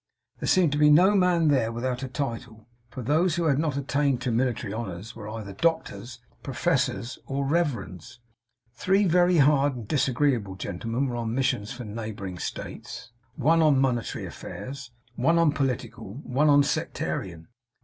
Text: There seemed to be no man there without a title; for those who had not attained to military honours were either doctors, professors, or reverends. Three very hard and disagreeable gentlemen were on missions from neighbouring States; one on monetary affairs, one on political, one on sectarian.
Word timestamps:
There 0.39 0.47
seemed 0.47 0.71
to 0.71 0.79
be 0.79 0.89
no 0.89 1.13
man 1.13 1.49
there 1.49 1.71
without 1.71 2.01
a 2.01 2.07
title; 2.07 2.67
for 2.89 3.03
those 3.03 3.35
who 3.35 3.43
had 3.43 3.59
not 3.59 3.77
attained 3.77 4.19
to 4.23 4.31
military 4.31 4.73
honours 4.73 5.15
were 5.15 5.29
either 5.29 5.53
doctors, 5.53 6.17
professors, 6.41 7.19
or 7.27 7.45
reverends. 7.45 8.19
Three 8.73 9.05
very 9.05 9.37
hard 9.37 9.75
and 9.75 9.87
disagreeable 9.87 10.55
gentlemen 10.55 11.05
were 11.05 11.17
on 11.17 11.35
missions 11.35 11.71
from 11.71 11.93
neighbouring 11.93 12.39
States; 12.39 13.11
one 13.35 13.61
on 13.61 13.77
monetary 13.77 14.25
affairs, 14.25 14.89
one 15.17 15.37
on 15.37 15.51
political, 15.51 16.15
one 16.23 16.49
on 16.49 16.63
sectarian. 16.63 17.49